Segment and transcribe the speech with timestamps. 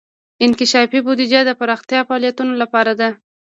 [0.43, 3.09] انکشافي بودیجه د پراختیايي فعالیتونو لپاره ده.